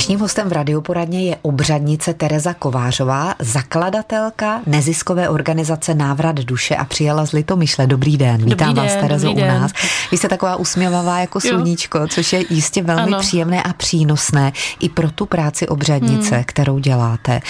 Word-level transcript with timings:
Dnešním 0.00 0.20
hostem 0.20 0.48
v 0.48 0.52
radioporadně 0.52 1.22
je 1.22 1.36
obřadnice 1.42 2.14
Tereza 2.14 2.54
Kovářová, 2.54 3.34
zakladatelka 3.38 4.60
neziskové 4.66 5.28
organizace 5.28 5.94
Návrat 5.94 6.36
duše 6.36 6.76
a 6.76 6.84
přijela 6.84 7.26
z 7.26 7.32
Litomyšle. 7.32 7.86
Dobrý 7.86 8.16
den, 8.16 8.44
vítám 8.44 8.68
dobrý 8.68 8.82
vás 8.82 8.92
den, 8.92 9.00
Terezo 9.00 9.32
u 9.32 9.40
nás. 9.40 9.72
Vy 10.10 10.16
jste 10.16 10.28
taková 10.28 10.56
usměvavá 10.56 11.18
jako 11.18 11.40
sluníčko, 11.40 11.98
jo. 11.98 12.06
což 12.08 12.32
je 12.32 12.44
jistě 12.50 12.82
velmi 12.82 13.02
ano. 13.02 13.18
příjemné 13.18 13.62
a 13.62 13.72
přínosné 13.72 14.52
i 14.80 14.88
pro 14.88 15.10
tu 15.10 15.26
práci 15.26 15.68
obřadnice, 15.68 16.34
hmm. 16.34 16.44
kterou 16.46 16.78
děláte. 16.78 17.40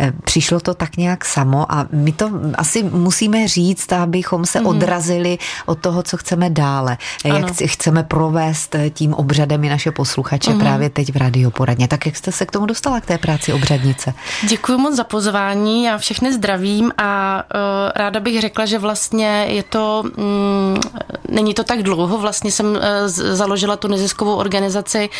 Eh, 0.00 0.12
přišlo 0.24 0.60
to 0.60 0.74
tak 0.74 0.96
nějak 0.96 1.24
samo 1.24 1.72
a 1.72 1.86
my 1.92 2.12
to 2.12 2.30
asi 2.54 2.82
musíme 2.82 3.48
říct, 3.48 3.92
abychom 3.92 4.46
se 4.46 4.58
hmm. 4.58 4.68
odrazili 4.68 5.38
od 5.66 5.78
toho, 5.78 6.02
co 6.02 6.16
chceme 6.16 6.50
dále. 6.50 6.98
Ano. 7.24 7.38
Jak 7.38 7.56
chceme 7.66 8.02
provést 8.02 8.76
tím 8.90 9.14
obřadem 9.14 9.64
i 9.64 9.68
naše 9.68 9.90
posluchače 9.90 10.50
hmm. 10.50 10.60
právě 10.60 10.90
teď 10.90 11.12
v 11.12 11.16
radioporadně. 11.16 11.69
Tak 11.88 12.06
jak 12.06 12.16
jste 12.16 12.32
se 12.32 12.46
k 12.46 12.50
tomu 12.50 12.66
dostala, 12.66 13.00
k 13.00 13.06
té 13.06 13.18
práci 13.18 13.52
obřadnice? 13.52 14.14
Děkuji 14.48 14.78
moc 14.78 14.96
za 14.96 15.04
pozvání, 15.04 15.84
já 15.84 15.98
všechny 15.98 16.32
zdravím 16.32 16.92
a 16.98 17.42
uh, 17.54 17.60
ráda 17.96 18.20
bych 18.20 18.40
řekla, 18.40 18.66
že 18.66 18.78
vlastně 18.78 19.46
je 19.48 19.62
to, 19.62 20.02
mm, 20.16 20.80
není 21.28 21.54
to 21.54 21.64
tak 21.64 21.82
dlouho, 21.82 22.18
vlastně 22.18 22.52
jsem 22.52 22.66
uh, 22.66 22.78
založila 23.06 23.76
tu 23.76 23.88
neziskovou 23.88 24.34
organizaci 24.34 25.10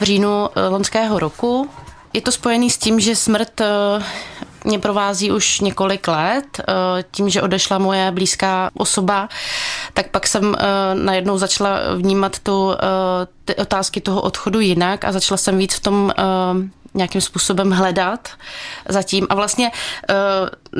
v 0.00 0.02
říjnu 0.02 0.28
uh, 0.28 0.72
loňského 0.72 1.18
roku. 1.18 1.70
Je 2.12 2.20
to 2.20 2.32
spojený 2.32 2.70
s 2.70 2.78
tím, 2.78 3.00
že 3.00 3.16
smrt 3.16 3.60
uh, 3.60 4.02
mě 4.64 4.78
provází 4.78 5.32
už 5.32 5.60
několik 5.60 6.08
let. 6.08 6.60
Tím, 7.10 7.28
že 7.28 7.42
odešla 7.42 7.78
moje 7.78 8.10
blízká 8.10 8.70
osoba, 8.74 9.28
tak 9.94 10.10
pak 10.10 10.26
jsem 10.26 10.56
najednou 10.94 11.38
začala 11.38 11.78
vnímat 11.96 12.38
tu, 12.38 12.74
ty 13.44 13.54
otázky 13.54 14.00
toho 14.00 14.22
odchodu 14.22 14.60
jinak 14.60 15.04
a 15.04 15.12
začala 15.12 15.38
jsem 15.38 15.58
víc 15.58 15.74
v 15.74 15.80
tom 15.80 16.12
nějakým 16.94 17.20
způsobem 17.20 17.70
hledat 17.70 18.28
zatím. 18.88 19.26
A 19.30 19.34
vlastně 19.34 19.70
uh, 19.70 20.16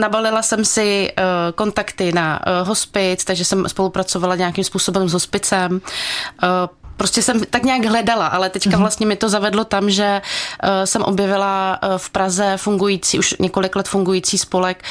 nabalila 0.00 0.42
jsem 0.42 0.64
si 0.64 1.12
uh, 1.18 1.24
kontakty 1.54 2.12
na 2.12 2.40
uh, 2.40 2.68
hospic, 2.68 3.24
takže 3.24 3.44
jsem 3.44 3.68
spolupracovala 3.68 4.36
nějakým 4.36 4.64
způsobem 4.64 5.08
s 5.08 5.12
hospicem. 5.12 5.72
Uh, 5.72 5.78
prostě 6.98 7.22
jsem 7.22 7.40
tak 7.50 7.62
nějak 7.62 7.84
hledala, 7.84 8.26
ale 8.26 8.50
teďka 8.50 8.70
mm-hmm. 8.70 8.78
vlastně 8.78 9.06
mi 9.06 9.16
to 9.16 9.28
zavedlo 9.28 9.64
tam, 9.64 9.90
že 9.90 10.22
uh, 10.22 10.70
jsem 10.84 11.02
objevila 11.02 11.78
uh, 11.82 11.98
v 11.98 12.10
Praze 12.10 12.56
fungující, 12.56 13.18
už 13.18 13.34
několik 13.38 13.76
let 13.76 13.88
fungující 13.88 14.38
spolek 14.38 14.84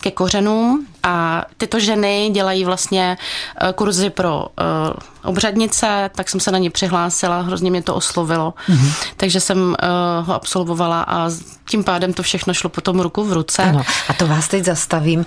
ke 0.00 0.10
kořenům 0.10 0.86
a 1.02 1.44
tyto 1.56 1.80
ženy 1.80 2.30
dělají 2.32 2.64
vlastně 2.64 3.16
kurzy 3.74 4.10
pro 4.10 4.46
uh, 4.46 4.46
obřadnice, 5.24 6.10
tak 6.16 6.28
jsem 6.28 6.40
se 6.40 6.50
na 6.50 6.58
ně 6.58 6.70
přihlásila, 6.70 7.40
hrozně 7.40 7.70
mě 7.70 7.82
to 7.82 7.94
oslovilo, 7.94 8.54
mm-hmm. 8.68 8.92
takže 9.16 9.40
jsem 9.40 9.58
uh, 9.58 10.26
ho 10.26 10.34
absolvovala 10.34 11.02
a 11.02 11.30
tím 11.68 11.84
pádem 11.84 12.12
to 12.12 12.22
všechno 12.22 12.54
šlo 12.54 12.70
potom 12.70 13.00
ruku 13.00 13.24
v 13.24 13.32
ruce. 13.32 13.62
Ano. 13.62 13.82
A 14.08 14.12
to 14.12 14.26
vás 14.26 14.48
teď 14.48 14.64
zastavím. 14.64 15.24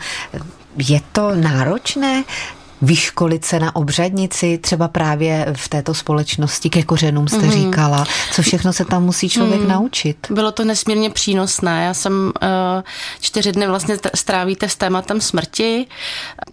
Je 0.78 1.02
to 1.12 1.36
náročné 1.36 2.24
vyškolit 2.82 3.46
se 3.46 3.60
na 3.60 3.76
obřadnici, 3.76 4.58
třeba 4.58 4.88
právě 4.88 5.54
v 5.56 5.70
této 5.70 5.94
společnosti 5.94 6.70
ke 6.70 6.84
kořenům 6.84 7.28
jste 7.28 7.38
mm-hmm. 7.38 7.52
říkala. 7.52 8.06
Co 8.32 8.42
všechno 8.42 8.74
se 8.74 8.86
tam 8.86 9.04
musí 9.04 9.30
člověk 9.30 9.62
mm. 9.62 9.68
naučit? 9.68 10.18
Bylo 10.30 10.52
to 10.52 10.64
nesmírně 10.64 11.10
přínosné. 11.10 11.86
Já 11.86 11.94
jsem 11.94 12.14
uh, 12.14 12.84
čtyři 13.22 13.52
dny 13.52 13.68
vlastně 13.68 13.98
strávíte 14.16 14.70
s 14.70 14.76
tématem 14.76 15.22
smrti. 15.22 15.86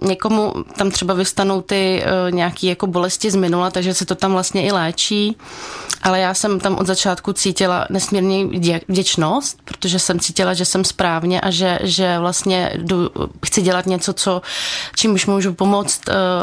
Někomu 0.03 0.55
tam 0.77 0.91
třeba 0.91 1.15
vystanou 1.15 1.61
ty 1.61 2.05
uh, 2.05 2.35
nějaké 2.35 2.67
jako 2.67 2.87
bolesti 2.87 3.31
z 3.31 3.35
minula, 3.35 3.71
takže 3.71 3.95
se 3.95 4.07
to 4.07 4.15
tam 4.15 4.33
vlastně 4.33 4.67
i 4.67 4.73
léčí. 4.73 5.37
Ale 6.03 6.21
já 6.21 6.35
jsem 6.35 6.61
tam 6.61 6.77
od 6.77 6.87
začátku 6.87 7.33
cítila 7.33 7.87
nesmírně 7.91 8.81
vděčnost, 8.89 9.59
protože 9.65 9.99
jsem 9.99 10.21
cítila, 10.21 10.55
že 10.55 10.65
jsem 10.65 10.85
správně 10.85 11.41
a 11.41 11.51
že, 11.51 11.79
že 11.83 12.19
vlastně 12.19 12.73
jdu, 12.77 13.11
chci 13.47 13.63
dělat 13.63 13.87
něco, 13.87 14.13
co, 14.13 14.43
čím 14.97 15.15
už 15.15 15.27
můžu 15.27 15.55
pomoct 15.55 16.01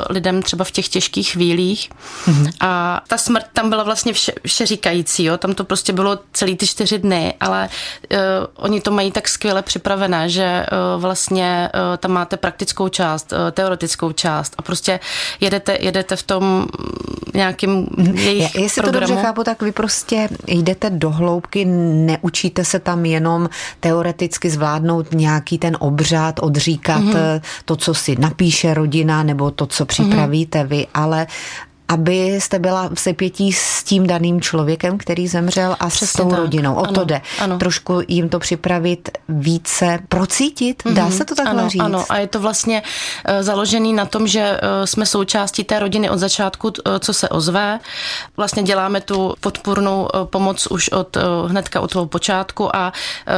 lidem 0.09 0.41
třeba 0.41 0.63
v 0.63 0.71
těch 0.71 0.87
těžkých 0.87 1.31
chvílích. 1.31 1.89
Mm-hmm. 2.25 2.51
A 2.59 3.01
ta 3.07 3.17
smrt 3.17 3.45
tam 3.53 3.69
byla 3.69 3.83
vlastně 3.83 4.13
vše, 4.13 4.33
vše 4.45 4.65
říkající, 4.65 5.23
jo? 5.23 5.37
tam 5.37 5.53
to 5.53 5.63
prostě 5.63 5.93
bylo 5.93 6.19
celý 6.33 6.55
ty 6.55 6.67
čtyři 6.67 6.99
dny, 6.99 7.33
ale 7.39 7.69
uh, 8.11 8.17
oni 8.55 8.81
to 8.81 8.91
mají 8.91 9.11
tak 9.11 9.27
skvěle 9.27 9.61
připravené, 9.61 10.29
že 10.29 10.65
uh, 10.95 11.01
vlastně 11.01 11.69
uh, 11.73 11.97
tam 11.97 12.11
máte 12.11 12.37
praktickou 12.37 12.89
část, 12.89 13.33
uh, 13.33 13.37
teoretickou 13.51 14.11
část 14.11 14.53
a 14.57 14.61
prostě 14.61 14.99
jedete, 15.39 15.77
jedete 15.79 16.15
v 16.15 16.23
tom 16.23 16.67
nějakým 17.33 17.87
jejich 18.13 18.55
Já, 18.55 18.61
Jestli 18.61 18.81
programu. 18.81 19.07
to 19.07 19.13
dobře 19.13 19.27
chápu, 19.27 19.43
tak 19.43 19.61
vy 19.61 19.71
prostě 19.71 20.29
jdete 20.47 20.89
do 20.89 21.09
hloubky, 21.09 21.65
neučíte 21.65 22.65
se 22.65 22.79
tam 22.79 23.05
jenom 23.05 23.49
teoreticky 23.79 24.49
zvládnout 24.49 25.13
nějaký 25.13 25.57
ten 25.57 25.77
obřad, 25.79 26.39
odříkat 26.39 27.01
mm-hmm. 27.01 27.41
to, 27.65 27.75
co 27.75 27.93
si 27.93 28.15
napíše 28.19 28.73
rodina, 28.73 29.23
nebo 29.23 29.51
to, 29.51 29.60
co 29.65 29.85
připravíte 29.85 30.63
vy, 30.63 30.87
ale 30.93 31.27
abyste 31.91 32.59
byla 32.59 32.89
v 32.93 32.99
sepětí 32.99 33.53
s 33.53 33.83
tím 33.83 34.07
daným 34.07 34.41
člověkem, 34.41 34.97
který 34.97 35.27
zemřel 35.27 35.75
a 35.79 35.87
Přesně 35.87 36.07
s 36.07 36.13
tou 36.13 36.29
tak. 36.29 36.39
rodinou. 36.39 36.75
O 36.75 36.83
ano, 36.83 36.93
to 36.93 37.05
jde. 37.05 37.21
Ano. 37.39 37.57
Trošku 37.57 38.01
jim 38.07 38.29
to 38.29 38.39
připravit 38.39 39.09
více, 39.29 39.99
procítit, 40.09 40.83
mm-hmm. 40.83 40.93
dá 40.93 41.11
se 41.11 41.25
to 41.25 41.35
takhle 41.35 41.61
ano, 41.61 41.69
říct? 41.69 41.81
Ano, 41.81 42.05
a 42.09 42.17
je 42.17 42.27
to 42.27 42.39
vlastně 42.39 42.81
uh, 42.81 43.43
založený 43.43 43.93
na 43.93 44.05
tom, 44.05 44.27
že 44.27 44.51
uh, 44.51 44.85
jsme 44.85 45.05
součástí 45.05 45.63
té 45.63 45.79
rodiny 45.79 46.09
od 46.09 46.17
začátku, 46.17 46.67
uh, 46.67 46.73
co 46.99 47.13
se 47.13 47.29
ozve. 47.29 47.79
Vlastně 48.37 48.63
děláme 48.63 49.01
tu 49.01 49.33
podpůrnou 49.39 50.07
pomoc 50.23 50.67
už 50.67 50.89
od 50.89 51.17
hnedka 51.47 51.81
od 51.81 51.91
toho 51.91 52.05
počátku 52.05 52.75
a 52.75 52.93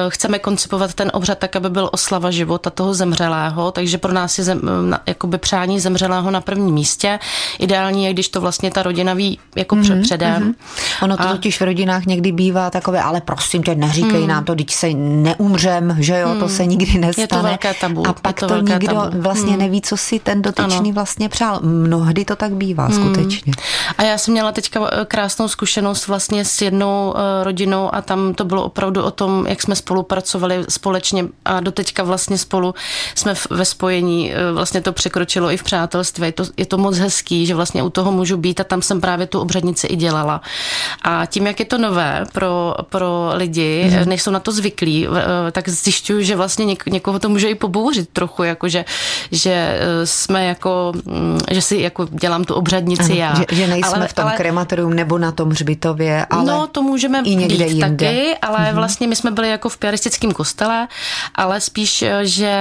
chceme 0.10 0.40
koncipovat 0.40 0.94
ten 0.94 1.12
obřad 1.14 1.38
tak, 1.38 1.56
aby 1.56 1.70
byl 1.70 1.90
oslava 1.92 2.32
života 2.32 2.70
toho 2.70 2.94
zemřelého, 2.94 3.72
takže 3.72 3.98
pro 3.98 4.14
nás 4.14 4.38
je 4.38 4.44
zem, 4.44 4.62
jakoby 5.06 5.38
přání 5.38 5.80
zemřelého 5.80 6.32
na 6.32 6.42
prvním 6.42 6.76
místě. 6.76 7.20
Ideální 7.60 8.06
je, 8.06 8.14
když 8.14 8.30
to 8.30 8.42
vlastně 8.44 8.72
ta 8.72 8.84
rodina 8.84 9.14
ví 9.14 9.40
jako 9.56 9.76
mm-hmm, 9.76 10.02
předem. 10.02 10.44
Mm-hmm. 10.44 11.04
Ono 11.04 11.18
to 11.18 11.24
a... 11.24 11.32
totiž 11.32 11.62
v 11.62 11.64
rodinách 11.64 12.06
někdy 12.06 12.32
bývá 12.32 12.70
takové, 12.70 13.02
ale 13.02 13.22
prosím 13.22 13.64
tě, 13.64 13.76
neříkej 13.76 14.22
mm. 14.22 14.28
nám 14.28 14.44
to, 14.44 14.56
teď 14.56 14.72
se 14.72 14.94
neumřem, 14.94 15.96
že 16.00 16.20
jo, 16.20 16.34
mm. 16.34 16.40
to 16.40 16.50
se 16.50 16.66
nikdy 16.66 16.98
nestane. 17.00 17.24
Je 17.24 17.28
to 17.28 17.42
velké 17.42 17.74
tabu. 17.74 18.08
A 18.08 18.14
pak 18.14 18.40
to, 18.40 18.48
to 18.48 18.60
nikdo 18.60 18.96
tabu. 18.96 19.22
vlastně 19.22 19.54
mm. 19.54 19.60
neví, 19.60 19.82
co 19.82 19.98
si 19.98 20.20
ten 20.20 20.42
dotyčný 20.42 20.90
ano. 20.90 20.92
vlastně 20.92 21.30
přál. 21.30 21.60
Mnohdy 21.64 22.26
to 22.26 22.36
tak 22.36 22.54
bývá 22.54 22.88
mm. 22.88 22.94
skutečně. 22.94 23.54
A 23.98 24.04
já 24.04 24.18
jsem 24.18 24.32
měla 24.32 24.52
teďka 24.52 24.80
eh, 24.92 25.06
krásnou 25.06 25.48
zkušenost 25.48 26.08
vlastně 26.08 26.46
s 26.46 26.62
jednou 26.62 27.14
uh, 27.16 27.44
rodinou 27.44 27.96
a 27.96 28.02
tam 28.02 28.34
to 28.34 28.46
bylo 28.46 28.64
opravdu 28.64 29.04
o 29.04 29.12
tom, 29.12 29.46
jak 29.48 29.62
jsme 29.62 29.76
spolupracovali 29.76 30.66
společně 30.70 31.26
a 31.46 31.60
doteďka 31.60 32.04
vlastně 32.04 32.38
spolu 32.38 32.76
jsme 33.16 33.34
ve 33.50 33.66
spojení, 33.66 34.32
uh, 34.32 34.56
vlastně 34.56 34.82
to 34.82 34.94
překročilo 34.94 35.52
i 35.52 35.58
v 35.58 35.64
přátelství. 35.64 36.26
Je 36.26 36.32
to, 36.32 36.44
je 36.58 36.66
to 36.66 36.78
moc 36.78 36.98
hezký, 36.98 37.46
že 37.46 37.56
vlastně 37.56 37.84
u 37.84 37.90
toho 37.90 38.12
můžu 38.24 38.38
být 38.38 38.60
a 38.60 38.64
tam 38.64 38.82
jsem 38.82 39.02
právě 39.02 39.28
tu 39.28 39.40
obřadnici 39.40 39.88
i 39.88 39.96
dělala. 39.96 40.42
A 41.04 41.26
tím, 41.26 41.48
jak 41.48 41.60
je 41.60 41.66
to 41.66 41.78
nové 41.78 42.24
pro, 42.34 42.76
pro 42.90 43.32
lidi, 43.36 43.92
mm. 43.92 44.10
než 44.10 44.24
jsou 44.24 44.32
na 44.32 44.40
to 44.40 44.52
zvyklí, 44.52 45.08
tak 45.52 45.70
zjišťuju, 45.70 46.22
že 46.24 46.36
vlastně 46.36 46.66
něk, 46.66 46.86
někoho 46.86 47.20
to 47.20 47.30
může 47.30 47.50
i 47.50 47.56
pobouřit 47.56 48.10
trochu, 48.14 48.44
jako 48.44 48.68
že, 48.68 48.86
že 49.32 49.52
e, 49.52 50.08
jsme 50.08 50.46
jako, 50.56 50.92
mm, 51.06 51.40
že 51.52 51.62
si 51.62 51.76
jako 51.78 52.08
dělám 52.12 52.44
tu 52.44 52.54
obřadnici 52.54 53.04
ano, 53.04 53.16
já. 53.16 53.36
Že, 53.36 53.46
že 53.52 53.68
nejsme 53.68 53.98
ale, 54.00 54.08
v 54.08 54.14
tom 54.14 54.26
ale, 54.26 54.38
krematorium 54.38 54.94
nebo 54.94 55.18
na 55.18 55.32
tom 55.32 55.50
hřbitově, 55.50 56.26
ale 56.30 56.46
No, 56.46 56.68
to 56.68 56.82
můžeme 56.82 57.22
i 57.26 57.36
někde 57.36 57.66
být 57.66 57.72
jinde. 57.72 57.90
taky, 57.90 58.38
ale 58.42 58.60
mm-hmm. 58.60 58.76
vlastně 58.76 59.08
my 59.08 59.16
jsme 59.16 59.32
byli 59.32 59.50
jako 59.50 59.70
v 59.70 59.78
piaristickém 59.78 60.32
kostele, 60.32 60.88
ale 61.36 61.60
spíš, 61.62 62.02
e, 62.02 62.24
že 62.24 62.56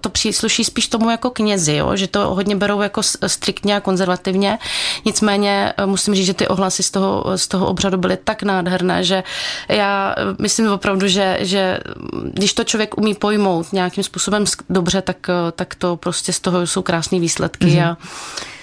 to 0.00 0.08
přísluší 0.08 0.64
spíš 0.64 0.88
tomu 0.88 1.10
jako 1.10 1.30
knězi, 1.30 1.74
jo? 1.74 1.96
že 1.96 2.06
to 2.06 2.34
hodně 2.34 2.56
berou 2.56 2.80
jako 2.80 3.02
striktně 3.26 3.76
a 3.76 3.80
konzervativně 3.80 4.49
Nicméně 5.04 5.72
eh, 5.76 5.86
musím 5.86 6.14
říct, 6.14 6.26
že 6.26 6.34
ty 6.34 6.48
ohlasy 6.48 6.82
z 6.82 6.90
toho, 6.90 7.24
z 7.36 7.48
toho 7.48 7.66
obřadu 7.66 7.98
byly 7.98 8.16
tak 8.16 8.42
nádherné, 8.42 9.04
že 9.04 9.22
já 9.68 10.14
eh, 10.18 10.22
myslím 10.38 10.72
opravdu, 10.72 11.08
že, 11.08 11.38
že 11.40 11.78
když 12.32 12.54
to 12.54 12.64
člověk 12.64 12.98
umí 12.98 13.14
pojmout 13.14 13.72
nějakým 13.72 14.04
způsobem 14.04 14.44
dobře, 14.70 15.02
tak, 15.02 15.28
eh, 15.28 15.52
tak 15.52 15.74
to 15.74 15.96
prostě 15.96 16.32
z 16.32 16.40
toho 16.40 16.66
jsou 16.66 16.82
krásné 16.82 17.20
výsledky 17.20 17.66
mm-hmm. 17.66 17.86
a 17.86 17.96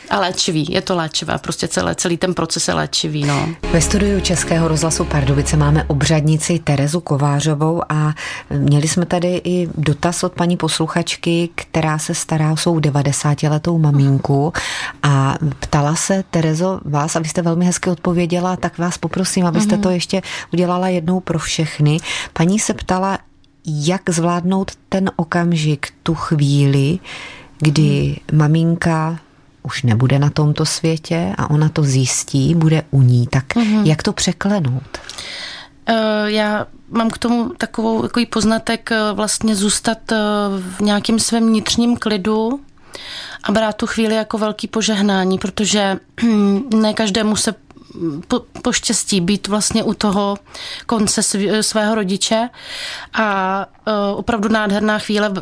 a 0.09 0.19
léčivý, 0.19 0.65
je 0.69 0.81
to 0.81 0.95
léčivé, 0.95 1.37
prostě 1.37 1.67
celé, 1.67 1.95
celý 1.95 2.17
ten 2.17 2.33
proces 2.33 2.67
je 2.67 2.73
léčivý. 2.73 3.25
No. 3.25 3.49
Ve 3.71 3.81
studiu 3.81 4.19
Českého 4.19 4.67
rozhlasu 4.67 5.05
Pardubice 5.05 5.57
máme 5.57 5.83
obřadnici 5.83 6.59
Terezu 6.59 6.99
Kovářovou 6.99 7.81
a 7.89 8.13
měli 8.49 8.87
jsme 8.87 9.05
tady 9.05 9.41
i 9.43 9.69
dotaz 9.77 10.23
od 10.23 10.33
paní 10.33 10.57
posluchačky, 10.57 11.49
která 11.55 11.97
se 11.97 12.15
stará 12.15 12.53
o 12.53 12.57
svou 12.57 12.79
90-letou 12.79 13.77
mamínku 13.77 14.53
a 15.03 15.37
ptala 15.59 15.95
se 15.95 16.23
Terezo 16.31 16.79
vás, 16.85 17.15
abyste 17.15 17.41
velmi 17.41 17.65
hezky 17.65 17.89
odpověděla, 17.89 18.55
tak 18.55 18.77
vás 18.77 18.97
poprosím, 18.97 19.45
abyste 19.45 19.75
mm-hmm. 19.75 19.81
to 19.81 19.89
ještě 19.89 20.21
udělala 20.53 20.87
jednou 20.87 21.19
pro 21.19 21.39
všechny. 21.39 21.97
Paní 22.33 22.59
se 22.59 22.73
ptala, 22.73 23.19
jak 23.65 24.01
zvládnout 24.09 24.71
ten 24.89 25.11
okamžik, 25.15 25.87
tu 26.03 26.15
chvíli, 26.15 26.99
kdy 27.59 28.15
mm. 28.31 28.37
maminka 28.37 29.19
už 29.67 29.83
nebude 29.83 30.19
na 30.19 30.29
tomto 30.29 30.65
světě 30.65 31.33
a 31.37 31.49
ona 31.49 31.69
to 31.69 31.83
zjistí, 31.83 32.55
bude 32.55 32.83
u 32.91 33.01
ní. 33.01 33.27
Tak 33.27 33.55
mm-hmm. 33.55 33.85
jak 33.85 34.03
to 34.03 34.13
překlenout? 34.13 34.97
Já 36.25 36.65
mám 36.89 37.09
k 37.09 37.17
tomu 37.17 37.49
takovou, 37.57 38.01
takový 38.01 38.25
poznatek 38.25 38.89
vlastně 39.13 39.55
zůstat 39.55 39.97
v 40.59 40.79
nějakém 40.81 41.19
svém 41.19 41.47
vnitřním 41.47 41.97
klidu 41.97 42.59
a 43.43 43.51
brát 43.51 43.75
tu 43.75 43.87
chvíli 43.87 44.15
jako 44.15 44.37
velký 44.37 44.67
požehnání, 44.67 45.37
protože 45.37 45.99
ne 46.75 46.93
každému 46.93 47.35
se 47.35 47.55
po, 48.27 48.39
poštěstí 48.61 49.21
být 49.21 49.47
vlastně 49.47 49.83
u 49.83 49.93
toho 49.93 50.37
konce 50.85 51.23
svého 51.61 51.95
rodiče 51.95 52.49
a 53.13 53.65
opravdu 54.15 54.49
nádherná 54.49 54.99
chvíle 54.99 55.29
uh, 55.29 55.35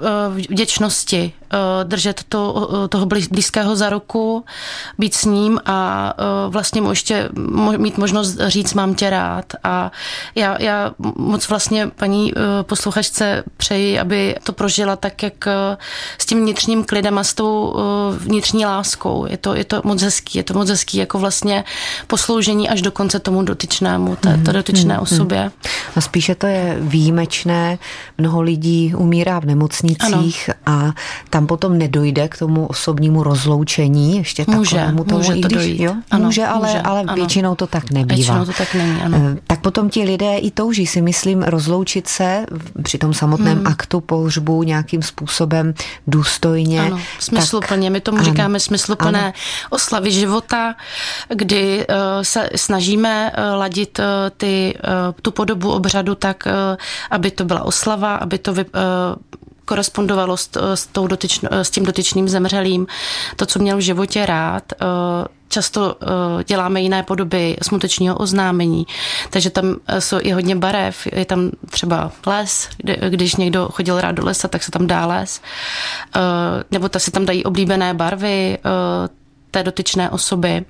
vděčnosti 0.49 1.33
Eh, 1.55 1.83
držet 1.83 2.23
to, 2.29 2.69
eh, 2.85 2.87
toho 2.87 3.05
blízkého 3.05 3.75
za 3.75 3.89
ruku, 3.89 4.45
být 4.97 5.13
s 5.13 5.25
ním 5.25 5.59
a 5.65 6.13
eh, 6.17 6.49
vlastně 6.49 6.81
mu 6.81 6.89
ještě 6.89 7.29
mít 7.77 7.97
možnost 7.97 8.37
říct 8.47 8.73
mám 8.73 8.95
tě 8.95 9.09
rád. 9.09 9.45
A 9.63 9.91
já, 10.35 10.61
já 10.61 10.91
moc 11.17 11.49
vlastně 11.49 11.87
paní 11.87 12.33
posluchačce 12.61 13.43
přeji, 13.57 13.99
aby 13.99 14.35
to 14.43 14.53
prožila 14.53 14.95
tak, 14.95 15.23
jak 15.23 15.47
s 16.17 16.25
tím 16.25 16.39
vnitřním 16.39 16.83
klidem 16.83 17.17
a 17.17 17.23
s 17.23 17.33
tou 17.33 17.75
vnitřní 18.17 18.65
láskou. 18.65 19.25
Je 19.29 19.37
to, 19.37 19.55
je 19.55 19.63
to 19.63 19.81
moc 19.83 20.01
hezký, 20.01 20.37
je 20.37 20.43
to 20.43 20.53
moc 20.53 20.69
hezký 20.69 20.97
jako 20.97 21.19
vlastně 21.19 21.63
posloužení 22.07 22.69
až 22.69 22.81
do 22.81 22.91
konce 22.91 23.19
tomu 23.19 23.43
dotyčnému, 23.43 24.15
té, 24.15 24.37
té 24.37 24.53
dotyčné 24.53 24.93
mm, 24.93 24.99
osobě. 24.99 25.51
A 25.95 26.01
spíše 26.01 26.35
to 26.35 26.47
je 26.47 26.77
výjimečné. 26.79 27.77
Mnoho 28.17 28.34
lidí 28.41 28.95
umírá 28.95 29.39
v 29.39 29.45
nemocnicích 29.45 30.49
ano. 30.65 30.89
a 30.89 30.93
tam 31.29 31.47
potom 31.47 31.77
nedojde 31.77 32.27
k 32.27 32.37
tomu 32.37 32.65
osobnímu 32.67 33.23
rozloučení, 33.23 34.17
ještě 34.17 34.45
může, 34.47 34.75
takovému 34.75 35.03
tomu, 35.03 35.17
může 35.17 35.33
i 35.33 35.41
to 35.41 35.47
když, 35.47 35.57
dojít. 35.57 35.79
Jo? 35.81 35.95
Ano, 36.11 36.25
může, 36.25 36.45
ale, 36.45 36.67
může, 36.67 36.81
ale 36.81 36.99
ano. 36.99 37.13
většinou 37.15 37.55
to 37.55 37.67
tak 37.67 37.91
nebývá. 37.91 38.15
Většinou 38.15 38.45
to 38.45 38.53
tak 38.53 38.73
není, 38.73 39.01
ano. 39.01 39.17
Eh, 39.21 39.37
tak 39.47 39.61
potom 39.61 39.89
ti 39.89 40.03
lidé 40.03 40.37
i 40.37 40.51
touží 40.51 40.87
si 40.87 41.01
myslím 41.01 41.43
rozloučit 41.43 42.07
se 42.07 42.45
při 42.83 42.97
tom 42.97 43.13
samotném 43.13 43.57
hmm. 43.57 43.67
aktu 43.67 44.01
pohřbu 44.01 44.63
nějakým 44.63 45.01
způsobem 45.01 45.73
důstojně. 46.07 46.81
Ano, 46.81 46.99
smysluplně. 47.19 47.87
Tak, 47.89 47.93
My 47.93 48.01
tomu 48.01 48.17
ano, 48.17 48.25
říkáme 48.25 48.59
smysluplné 48.59 49.23
ano. 49.23 49.33
oslavy 49.69 50.11
života, 50.11 50.75
kdy 51.29 51.87
uh, 51.87 51.95
se 52.21 52.49
snažíme 52.55 53.31
uh, 53.31 53.59
ladit 53.59 53.99
uh, 53.99 54.05
ty, 54.37 54.73
uh, 54.83 55.13
tu 55.21 55.31
podobu 55.31 55.71
obřadu 55.71 56.15
tak, 56.15 56.43
uh, 56.45 56.77
aby 57.11 57.31
to 57.31 57.45
byla 57.45 57.63
oslava, 57.63 58.15
aby 58.25 58.37
to 58.37 58.53
vy, 58.53 58.65
uh, 58.65 58.81
korespondovalo 59.65 60.37
s, 60.37 60.49
s, 60.73 60.87
tou 60.87 61.07
dotyčno, 61.07 61.49
s 61.51 61.69
tím 61.69 61.85
dotyčným 61.85 62.29
zemřelým, 62.29 62.87
to, 63.35 63.45
co 63.45 63.59
měl 63.59 63.77
v 63.77 63.79
životě 63.79 64.25
rád. 64.25 64.63
Eh, 64.73 64.85
často 65.47 65.95
eh, 66.01 66.43
děláme 66.43 66.81
jiné 66.81 67.03
podoby 67.03 67.57
smutečního 67.61 68.17
oznámení, 68.17 68.87
takže 69.29 69.49
tam 69.49 69.75
jsou 69.99 70.17
i 70.21 70.31
hodně 70.31 70.55
barev, 70.55 71.07
je 71.11 71.25
tam 71.25 71.51
třeba 71.69 72.11
les, 72.27 72.69
když 73.09 73.35
někdo 73.35 73.69
chodil 73.71 74.01
rád 74.01 74.11
do 74.11 74.25
lesa, 74.25 74.47
tak 74.47 74.63
se 74.63 74.71
tam 74.71 74.87
dá 74.87 75.05
les, 75.05 75.41
eh, 76.15 76.19
nebo 76.71 76.89
ta 76.89 76.99
se 76.99 77.11
tam 77.11 77.25
dají 77.25 77.43
oblíbené 77.43 77.93
barvy 77.93 78.57
té 79.51 79.63
dotyčné 79.63 80.09
osoby. 80.09 80.65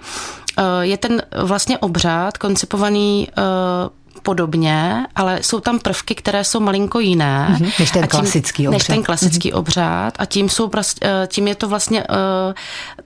Je 0.81 0.97
ten 0.97 1.21
vlastně 1.41 1.77
obřád 1.77 2.37
koncipovaný 2.37 3.27
podobně, 4.23 5.05
ale 5.15 5.39
jsou 5.43 5.59
tam 5.59 5.79
prvky, 5.79 6.15
které 6.15 6.43
jsou 6.43 6.59
malinko 6.59 6.99
jiné. 6.99 7.47
Mm-hmm, 7.51 7.71
než 7.79 7.91
ten 7.91 8.01
tím, 8.01 8.09
klasický 8.09 8.67
obřád. 8.67 8.77
Než 8.77 8.87
ten 8.87 9.03
klasický 9.03 9.51
mm-hmm. 9.51 9.57
obřád 9.57 10.13
a 10.19 10.25
tím, 10.25 10.49
jsou, 10.49 10.71
eh, 11.01 11.27
tím 11.27 11.47
je 11.47 11.55
to 11.55 11.67
vlastně 11.67 12.03
eh, 12.03 12.53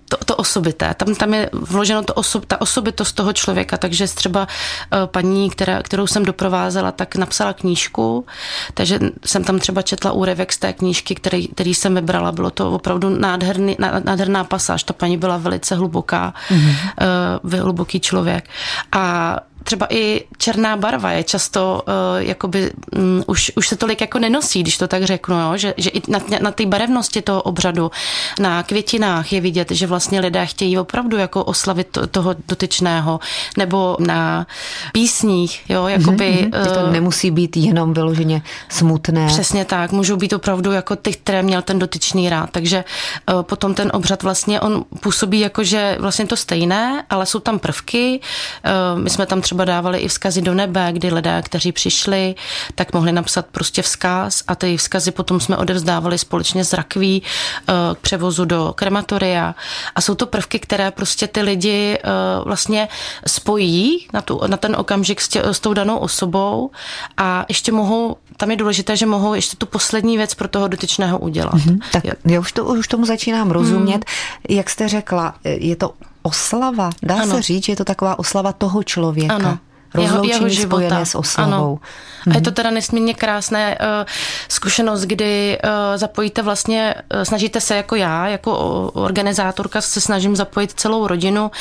to, 0.09 0.17
to 0.25 0.35
osobité. 0.35 0.93
Tam, 0.93 1.15
tam 1.15 1.33
je 1.33 1.49
vloženo 1.53 2.03
to 2.03 2.13
osob, 2.13 2.45
ta 2.45 2.61
osobitost 2.61 3.13
toho 3.13 3.33
člověka, 3.33 3.77
takže 3.77 4.07
třeba 4.07 4.47
eh, 4.47 5.07
paní, 5.07 5.49
která, 5.49 5.83
kterou 5.83 6.07
jsem 6.07 6.25
doprovázela, 6.25 6.91
tak 6.91 7.15
napsala 7.15 7.53
knížku, 7.53 8.25
takže 8.73 8.99
jsem 9.25 9.43
tam 9.43 9.59
třeba 9.59 9.81
četla 9.81 10.11
úryvek 10.11 10.53
z 10.53 10.57
té 10.57 10.73
knížky, 10.73 11.15
který, 11.15 11.47
který 11.47 11.73
jsem 11.73 11.95
vybrala. 11.95 12.31
Bylo 12.31 12.49
to 12.49 12.71
opravdu 12.71 13.09
nádherný, 13.09 13.77
nádherná 14.03 14.43
pasáž. 14.43 14.83
Ta 14.83 14.93
paní 14.93 15.17
byla 15.17 15.37
velice 15.37 15.75
hluboká, 15.75 16.33
mm-hmm. 16.49 17.61
hluboký 17.61 17.99
člověk. 17.99 18.49
A 18.91 19.35
třeba 19.63 19.87
i 19.89 20.23
černá 20.37 20.77
barva 20.77 21.11
je 21.11 21.23
často 21.23 21.83
uh, 21.87 21.93
jakoby 22.17 22.71
um, 22.95 23.23
už, 23.27 23.51
už 23.55 23.67
se 23.67 23.75
tolik 23.75 24.01
jako 24.01 24.19
nenosí, 24.19 24.61
když 24.61 24.77
to 24.77 24.87
tak 24.87 25.03
řeknu, 25.03 25.39
jo? 25.39 25.57
že, 25.57 25.73
že 25.77 25.89
i 25.89 26.01
na, 26.11 26.19
na 26.41 26.51
té 26.51 26.65
barevnosti 26.65 27.21
toho 27.21 27.41
obřadu, 27.41 27.91
na 28.39 28.63
květinách 28.63 29.33
je 29.33 29.41
vidět, 29.41 29.71
že 29.71 29.87
vlastně 29.87 30.19
lidé 30.19 30.45
chtějí 30.45 30.77
opravdu 30.77 31.17
jako 31.17 31.43
oslavit 31.43 31.87
to, 31.91 32.07
toho 32.07 32.35
dotyčného, 32.47 33.19
nebo 33.57 33.97
na 33.99 34.47
písních, 34.93 35.69
jo, 35.69 35.87
jakoby... 35.87 36.49
Mm-hmm. 36.51 36.67
Uh, 36.67 36.73
to 36.73 36.91
nemusí 36.91 37.31
být 37.31 37.57
jenom 37.57 37.93
vyloženě 37.93 38.41
smutné. 38.69 39.27
Přesně 39.27 39.65
tak, 39.65 39.91
můžou 39.91 40.15
být 40.15 40.33
opravdu 40.33 40.71
jako 40.71 40.95
ty, 40.95 41.11
které 41.11 41.43
měl 41.43 41.61
ten 41.61 41.79
dotyčný 41.79 42.29
rád, 42.29 42.49
takže 42.51 42.83
uh, 43.33 43.41
potom 43.41 43.73
ten 43.73 43.91
obřad 43.93 44.23
vlastně 44.23 44.59
on 44.59 44.85
působí 44.99 45.39
jako, 45.39 45.63
že 45.63 45.97
vlastně 45.99 46.27
to 46.27 46.35
stejné, 46.35 47.03
ale 47.09 47.25
jsou 47.25 47.39
tam 47.39 47.59
prvky, 47.59 48.19
uh, 48.95 48.99
my 48.99 49.09
jsme 49.09 49.25
tam 49.25 49.41
třeba 49.49 49.65
dávali 49.65 49.99
i 49.99 50.07
vzkazy 50.07 50.41
do 50.41 50.53
nebe, 50.53 50.89
kdy 50.91 51.13
lidé, 51.13 51.41
kteří 51.45 51.71
přišli, 51.71 52.35
tak 52.75 52.93
mohli 52.93 53.11
napsat 53.11 53.45
prostě 53.51 53.81
vzkaz 53.81 54.43
a 54.47 54.55
ty 54.55 54.77
vzkazy 54.77 55.11
potom 55.11 55.39
jsme 55.39 55.57
odevzdávali 55.57 56.17
společně 56.17 56.65
s 56.65 56.73
rakví 56.73 57.23
eh, 57.23 57.73
k 57.95 57.97
převozu 57.97 58.45
do 58.45 58.73
krematoria. 58.77 59.55
A 59.95 60.01
jsou 60.01 60.15
to 60.15 60.25
prvky, 60.25 60.59
které 60.59 60.91
prostě 60.91 61.27
ty 61.27 61.41
lidi 61.41 61.97
eh, 61.97 62.09
vlastně 62.45 62.87
spojí 63.27 64.07
na, 64.13 64.21
tu, 64.21 64.41
na 64.47 64.57
ten 64.57 64.75
okamžik 64.75 65.21
s, 65.21 65.27
tě, 65.27 65.41
s 65.41 65.59
tou 65.59 65.73
danou 65.73 65.97
osobou 65.97 66.71
a 67.17 67.45
ještě 67.49 67.71
mohou 67.71 68.17
tam 68.37 68.51
je 68.51 68.57
důležité, 68.57 68.97
že 68.97 69.05
mohou 69.05 69.33
ještě 69.33 69.57
tu 69.57 69.65
poslední 69.65 70.17
věc 70.17 70.33
pro 70.33 70.47
toho 70.47 70.67
dotyčného 70.67 71.19
udělat. 71.19 71.53
Mm-hmm. 71.53 71.79
Tak 71.91 72.03
já 72.25 72.39
už, 72.39 72.51
to, 72.51 72.65
už 72.65 72.87
tomu 72.87 73.05
začínám 73.05 73.51
rozumět. 73.51 73.97
Mm. 73.97 74.55
Jak 74.55 74.69
jste 74.69 74.87
řekla, 74.87 75.35
je 75.43 75.75
to 75.75 75.93
oslava. 76.21 76.89
Dá 77.03 77.15
ano. 77.15 77.35
se 77.35 77.41
říct, 77.41 77.65
že 77.65 77.71
je 77.71 77.75
to 77.75 77.85
taková 77.85 78.19
oslava 78.19 78.53
toho 78.53 78.83
člověka. 78.83 79.35
Ano 79.35 79.59
rozloučení 79.93 80.29
jeho, 80.29 80.47
jeho 80.47 80.67
spojené 80.67 81.05
s 81.05 81.15
oslavou. 81.15 81.53
Ano. 81.53 81.79
A 82.31 82.35
je 82.35 82.41
to 82.41 82.51
teda 82.51 82.71
nesmírně 82.71 83.13
krásné 83.13 83.77
uh, 83.77 84.05
zkušenost, 84.49 85.01
kdy 85.01 85.57
uh, 85.63 85.69
zapojíte 85.95 86.41
vlastně, 86.41 86.95
uh, 87.15 87.21
snažíte 87.21 87.61
se 87.61 87.75
jako 87.75 87.95
já, 87.95 88.27
jako 88.27 88.57
organizátorka 88.93 89.81
se 89.81 90.01
snažím 90.01 90.35
zapojit 90.35 90.73
celou 90.75 91.07
rodinu 91.07 91.51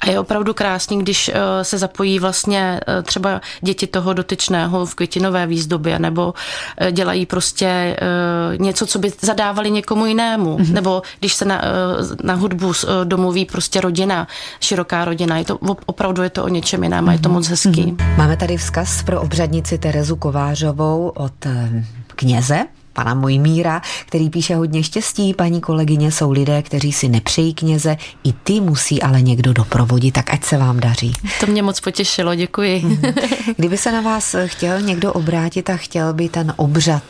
a 0.00 0.10
je 0.10 0.20
opravdu 0.20 0.54
krásný, 0.54 0.98
když 0.98 1.28
uh, 1.28 1.34
se 1.62 1.78
zapojí 1.78 2.18
vlastně 2.18 2.80
uh, 2.88 3.02
třeba 3.02 3.40
děti 3.60 3.86
toho 3.86 4.12
dotyčného 4.12 4.86
v 4.86 4.94
květinové 4.94 5.46
výzdobě 5.46 5.98
nebo 5.98 6.34
uh, 6.80 6.90
dělají 6.90 7.26
prostě 7.26 7.96
uh, 8.52 8.60
něco, 8.60 8.86
co 8.86 8.98
by 8.98 9.12
zadávali 9.20 9.70
někomu 9.70 10.06
jinému. 10.06 10.56
Mm-hmm. 10.58 10.72
Nebo 10.72 11.02
když 11.20 11.34
se 11.34 11.44
na, 11.44 11.62
uh, 11.62 12.06
na 12.22 12.34
hudbu 12.34 12.66
uh, 12.66 12.74
domluví 13.04 13.44
prostě 13.44 13.80
rodina, 13.80 14.28
široká 14.60 15.04
rodina. 15.04 15.38
Je 15.38 15.44
to 15.44 15.58
opravdu 15.86 16.22
je 16.22 16.30
to 16.30 16.44
o 16.44 16.48
něčem 16.48 16.82
jiném 16.82 17.08
a 17.08 17.12
je 17.12 17.18
to 17.18 17.28
mhm. 17.28 17.36
moc 17.36 17.48
hezký. 17.48 17.68
Mm-hmm. 17.70 17.77
Máme 18.16 18.36
tady 18.36 18.56
vzkaz 18.56 19.02
pro 19.02 19.20
obřadnici 19.20 19.78
Terezu 19.78 20.16
Kovářovou 20.16 21.08
od 21.08 21.46
eh, 21.46 21.84
kněze 22.06 22.66
pana 22.98 23.14
Mojmíra, 23.14 23.82
který 24.06 24.30
píše 24.30 24.56
hodně 24.56 24.82
štěstí. 24.82 25.34
Paní 25.34 25.60
kolegyně 25.60 26.12
jsou 26.12 26.30
lidé, 26.32 26.62
kteří 26.62 26.92
si 26.92 27.08
nepřejí 27.08 27.54
kněze, 27.54 27.96
i 28.24 28.32
ty 28.32 28.60
musí 28.60 29.02
ale 29.02 29.22
někdo 29.22 29.52
doprovodit, 29.52 30.14
tak 30.14 30.30
ať 30.30 30.44
se 30.44 30.58
vám 30.58 30.80
daří. 30.80 31.12
To 31.40 31.46
mě 31.46 31.62
moc 31.62 31.80
potěšilo, 31.80 32.34
děkuji. 32.34 32.80
Mhm. 32.84 33.12
Kdyby 33.56 33.76
se 33.78 33.92
na 33.92 34.00
vás 34.00 34.34
chtěl 34.46 34.80
někdo 34.80 35.12
obrátit 35.12 35.70
a 35.70 35.76
chtěl 35.76 36.14
by 36.14 36.28
ten 36.28 36.52
obřad 36.56 37.02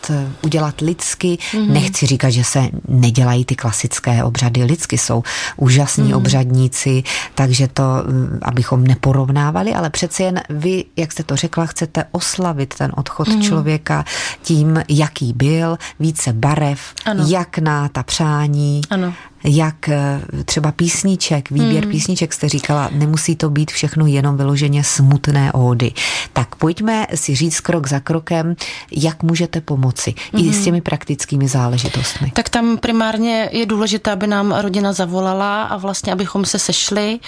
udělat 0.43 0.81
lidsky, 0.81 1.39
mm-hmm. 1.53 1.73
nechci 1.73 2.07
říkat, 2.07 2.31
že 2.31 2.45
se 2.45 2.69
nedělají 2.89 3.45
ty 3.45 3.57
klasické 3.57 4.25
obřady, 4.25 4.65
lidsky 4.65 4.99
jsou 4.99 5.23
úžasní 5.57 6.13
mm-hmm. 6.13 6.17
obřadníci, 6.17 7.03
takže 7.35 7.69
to, 7.69 7.83
mm, 7.83 8.39
abychom 8.43 8.85
neporovnávali, 8.85 9.75
ale 9.75 9.91
přeci 9.91 10.23
jen 10.23 10.41
vy, 10.51 10.85
jak 10.97 11.13
jste 11.13 11.23
to 11.23 11.37
řekla, 11.37 11.67
chcete 11.67 12.05
oslavit 12.13 12.75
ten 12.75 12.93
odchod 12.97 13.29
mm-hmm. 13.29 13.43
člověka 13.43 14.05
tím, 14.43 14.83
jaký 14.89 15.33
byl, 15.33 15.78
více 16.01 16.33
barev, 16.33 16.95
ano. 17.05 17.25
jak 17.29 17.59
na 17.59 17.89
ta 17.89 18.03
přání, 18.03 18.81
ano 18.91 19.15
jak 19.45 19.89
eh, 19.89 20.21
třeba 20.45 20.73
písniček, 20.73 21.51
výběr 21.51 21.85
mm. 21.85 21.91
písniček 21.91 22.33
jste 22.33 22.49
říkala, 22.49 22.91
nemusí 22.93 23.37
to 23.37 23.51
být 23.51 23.71
všechno 23.71 24.07
jenom 24.07 24.37
vyloženě 24.37 24.85
smutné 24.85 25.53
ódy. 25.53 25.93
Tak 26.33 26.55
pojďme 26.55 27.07
si 27.15 27.35
říct 27.35 27.61
krok 27.61 27.87
za 27.87 28.01
krokem, 28.01 28.57
jak 28.93 29.23
můžete 29.23 29.61
pomoci 29.61 30.15
mm. 30.33 30.41
i 30.41 30.53
s 30.53 30.55
hmm. 30.55 30.65
těmi 30.65 30.81
praktickými 30.81 31.49
záležitostmi. 31.49 32.31
Tak 32.35 32.49
tam 32.49 32.79
primárně 32.79 33.49
je 33.53 33.67
důležité, 33.67 34.11
aby 34.11 34.27
nám 34.27 34.53
rodina 34.53 34.93
zavolala 34.93 35.63
a 35.63 35.77
vlastně, 35.77 36.13
abychom 36.13 36.45
se 36.45 36.59
sešli. 36.59 37.19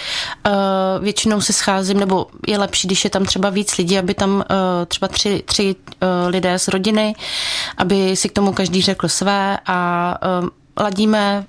Eh, 0.45 0.51
většinou 0.99 1.41
se 1.41 1.53
scházím, 1.53 1.99
nebo 1.99 2.27
je 2.47 2.57
lepší, 2.57 2.87
když 2.87 3.03
je 3.03 3.09
tam 3.09 3.25
třeba 3.25 3.49
víc 3.49 3.77
lidí, 3.77 3.97
aby 3.97 4.13
tam 4.13 4.43
eh, 4.49 4.85
třeba 4.85 5.07
tři, 5.07 5.43
tři 5.45 5.75
lidé 6.27 6.59
z 6.59 6.67
rodiny, 6.67 7.15
aby 7.77 8.15
si 8.15 8.29
k 8.29 8.31
tomu 8.31 8.53
každý 8.53 8.81
řekl 8.81 9.07
své 9.07 9.57
a 9.65 10.17
ladíme 10.77 11.45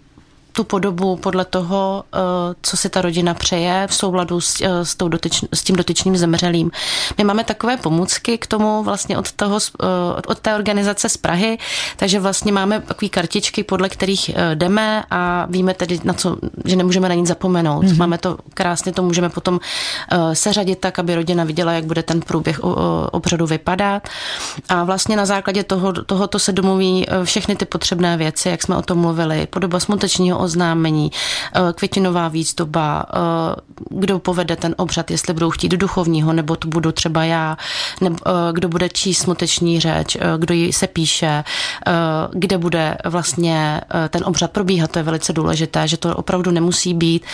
tu 0.52 0.64
podobu 0.64 1.16
podle 1.16 1.44
toho, 1.44 2.04
eh, 2.14 2.18
co 2.62 2.76
si 2.76 2.88
ta 2.88 3.00
rodina 3.00 3.34
přeje 3.34 3.86
v 3.90 3.94
souladu 3.94 4.40
s, 4.40 4.60
eh, 4.60 4.84
s, 4.84 4.94
tou 4.94 5.08
dotyč, 5.08 5.44
s 5.52 5.62
tím 5.62 5.76
dotyčným 5.76 6.16
zemřelým. 6.16 6.70
My 7.18 7.24
máme 7.24 7.44
takové 7.44 7.76
pomůcky 7.76 8.38
k 8.38 8.46
tomu 8.46 8.82
vlastně 8.82 9.18
od, 9.18 9.32
toho, 9.32 9.58
eh, 9.82 9.86
od 10.26 10.38
té 10.38 10.54
organizace 10.54 11.08
z 11.08 11.16
Prahy, 11.16 11.58
takže 11.96 12.20
vlastně 12.20 12.52
máme 12.52 12.80
takové 12.80 13.08
kartičky, 13.08 13.64
podle 13.64 13.88
kterých 13.88 14.30
jdeme 14.54 15.04
a 15.10 15.46
víme 15.50 15.74
tedy, 15.74 16.00
na 16.04 16.12
co, 16.14 16.36
že 16.64 16.76
nemůžeme 16.76 17.08
na 17.08 17.14
nic 17.14 17.28
zapomenout. 17.28 17.84
Mm-hmm. 17.84 17.98
Máme 17.98 18.18
to 18.18 18.38
krásně, 18.54 18.92
to 18.92 19.02
můžeme 19.02 19.28
potom 19.28 19.60
seřadit 20.32 20.78
tak, 20.78 20.98
aby 20.98 21.14
rodina 21.14 21.44
viděla, 21.44 21.72
jak 21.72 21.84
bude 21.84 22.02
ten 22.02 22.20
průběh 22.20 22.60
obřadu 23.12 23.46
vypadat. 23.46 24.08
A 24.68 24.84
vlastně 24.84 25.16
na 25.16 25.26
základě 25.26 25.64
toho, 25.64 25.92
tohoto 25.92 26.38
se 26.38 26.52
domluví 26.52 27.06
všechny 27.24 27.56
ty 27.56 27.64
potřebné 27.64 28.16
věci, 28.16 28.48
jak 28.48 28.62
jsme 28.62 28.76
o 28.76 28.82
tom 28.82 28.98
mluvili, 28.98 29.46
podoba 29.46 29.80
smutečního 29.80 30.41
oznámení, 30.42 31.10
eh, 31.54 31.60
květinová 31.72 32.28
výzdoba, 32.28 33.04
eh, 33.08 33.16
kdo 33.90 34.18
povede 34.18 34.56
ten 34.56 34.74
obřad, 34.78 35.10
jestli 35.10 35.34
budou 35.34 35.50
chtít 35.50 35.68
do 35.68 35.76
duchovního, 35.76 36.32
nebo 36.32 36.56
to 36.56 36.68
budu 36.68 36.92
třeba 36.92 37.24
já, 37.24 37.56
nebo 38.00 38.16
eh, 38.26 38.52
kdo 38.52 38.68
bude 38.68 38.88
číst 38.88 39.18
smuteční 39.18 39.80
řeč, 39.80 40.16
kdo 40.38 40.54
ji 40.54 40.72
se 40.72 40.86
píše, 40.86 41.44
kde 42.32 42.58
bude 42.58 42.96
vlastně 43.04 43.80
ten 44.08 44.22
obřad 44.24 44.50
probíhat, 44.50 44.90
to 44.90 44.98
je 44.98 45.02
velice 45.02 45.32
důležité, 45.32 45.88
že 45.88 45.96
to 45.96 46.16
opravdu 46.16 46.50
nemusí 46.50 46.94
být 46.94 47.24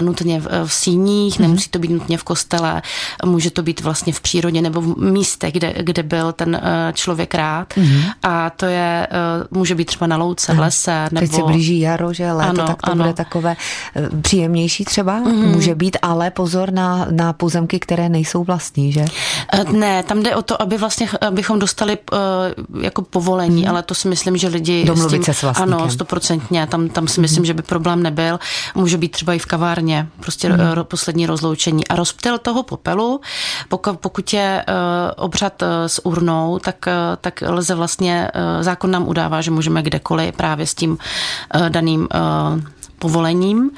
nutně 0.00 0.42
v 0.64 0.72
síních, 0.72 1.38
mhm. 1.38 1.48
nemusí 1.48 1.70
to 1.70 1.78
být 1.78 1.90
nutně 1.90 2.18
v 2.18 2.24
kostele, 2.24 2.82
může 3.24 3.50
to 3.50 3.62
být 3.62 3.80
vlastně 3.80 4.12
v 4.12 4.20
přírodě 4.20 4.62
nebo 4.62 4.80
v 4.80 4.96
místech, 4.98 5.52
kde, 5.52 5.74
kde 5.80 6.02
byl 6.02 6.32
ten 6.32 6.60
člověk 6.92 7.34
rád 7.34 7.74
mm-hmm. 7.74 8.12
a 8.22 8.50
to 8.50 8.66
je, 8.66 9.08
může 9.50 9.74
být 9.74 9.84
třeba 9.84 10.06
na 10.06 10.16
louce, 10.16 10.54
v 10.54 10.58
lese. 10.58 11.08
Nebo... 11.12 11.26
Teď 11.26 11.32
se 11.32 11.42
blíží 11.42 11.80
jaro, 11.80 12.12
že 12.12 12.32
léto, 12.46 12.60
ano, 12.60 12.66
tak 12.66 12.82
to 12.82 12.92
ano. 12.92 13.04
bude 13.04 13.14
takové 13.14 13.56
eh, 13.96 14.08
příjemnější 14.22 14.84
třeba, 14.84 15.20
mm-hmm. 15.20 15.46
může 15.46 15.74
být, 15.74 15.96
ale 16.02 16.30
pozor 16.30 16.72
na, 16.72 17.06
na 17.10 17.32
pozemky, 17.32 17.78
které 17.80 18.08
nejsou 18.08 18.44
vlastní, 18.44 18.92
že? 18.92 19.04
Eh, 19.52 19.64
ne, 19.64 20.02
tam 20.02 20.22
jde 20.22 20.36
o 20.36 20.42
to, 20.42 20.62
aby 20.62 20.76
vlastně, 20.78 21.08
abychom 21.20 21.58
dostali 21.58 21.98
uh, 22.12 22.82
jako 22.82 23.02
povolení, 23.02 23.64
mm-hmm. 23.64 23.70
ale 23.70 23.82
to 23.82 23.94
si 23.94 24.08
myslím, 24.08 24.36
že 24.36 24.48
lidi 24.48 24.84
Domluvit 24.84 25.10
s 25.10 25.12
tím, 25.12 25.34
se 25.34 25.34
s 25.34 25.42
vlastníkem. 25.42 25.74
Ano, 25.74 25.90
stoprocentně, 25.90 26.66
tam, 26.66 26.88
tam 26.88 27.08
si 27.08 27.20
myslím, 27.20 27.42
mm-hmm. 27.42 27.46
že 27.46 27.54
by 27.54 27.62
problém 27.62 28.02
nebyl. 28.02 28.38
Může 28.74 28.98
být 28.98 29.08
třeba 29.08 29.34
i 29.34 29.38
v 29.38 29.46
kavárně, 29.46 30.08
prostě 30.20 30.48
mm-hmm. 30.48 30.84
poslední 30.84 31.26
rozloučení. 31.26 31.88
A 31.88 31.96
rozptyl 31.96 32.38
toho 32.38 32.62
popelu, 32.62 33.20
pokud, 33.68 34.00
pokud 34.00 34.32
je 34.32 34.64
uh, 34.68 35.24
obřad 35.24 35.62
uh, 35.62 35.68
s 35.86 36.06
urnou, 36.06 36.58
tak, 36.58 36.86
uh, 36.86 36.92
tak 37.20 37.42
lze 37.46 37.74
vlastně, 37.74 38.28
uh, 38.34 38.62
zákon 38.62 38.90
nám 38.90 39.08
udává, 39.08 39.40
že 39.40 39.50
můžeme 39.50 39.82
kdekoliv 39.82 40.36
právě 40.36 40.66
s 40.66 40.74
tím 40.74 40.90
uh, 40.90 41.68
daným 41.68 42.08
uh, 42.54 42.81
povolením. 43.02 43.70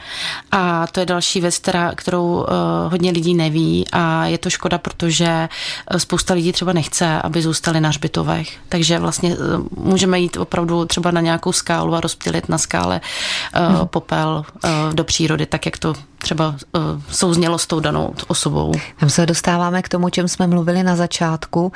A 0.53 0.87
to 0.87 1.01
je 1.01 1.07
další 1.07 1.41
věc, 1.41 1.59
která, 1.59 1.93
kterou 1.95 2.25
uh, 2.25 2.45
hodně 2.93 3.11
lidí 3.11 3.35
neví 3.35 3.85
a 3.93 4.27
je 4.27 4.39
to 4.39 4.51
škoda, 4.51 4.79
protože 4.79 5.49
spousta 5.97 6.35
lidí 6.35 6.53
třeba 6.53 6.73
nechce, 6.73 7.23
aby 7.23 7.43
zůstali 7.43 7.81
na 7.81 7.89
hřbitovech. 7.89 8.49
Takže 8.69 8.99
vlastně 8.99 9.37
uh, 9.37 9.85
můžeme 9.85 10.21
jít 10.21 10.37
opravdu 10.37 10.85
třeba 10.85 11.11
na 11.11 11.21
nějakou 11.21 11.53
skálu 11.53 11.95
a 11.95 12.01
rozptýlit 12.01 12.49
na 12.49 12.59
skále 12.59 13.01
uh, 13.01 13.77
hmm. 13.77 13.89
popel 13.89 14.45
uh, 14.45 14.95
do 14.95 15.05
přírody, 15.05 15.47
tak 15.47 15.67
jak 15.67 15.79
to 15.79 15.95
třeba 16.25 16.49
uh, 16.49 16.83
souznělo 17.11 17.59
s 17.59 17.67
tou 17.67 17.81
danou 17.81 18.15
osobou. 18.29 18.73
Tam 19.01 19.11
se 19.11 19.27
dostáváme 19.27 19.83
k 19.83 19.89
tomu, 19.89 20.09
čem 20.09 20.29
jsme 20.29 20.47
mluvili 20.47 20.83
na 20.83 20.97
začátku, 20.97 21.73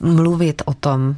mluvit 0.00 0.62
o 0.64 0.74
tom, 0.74 1.14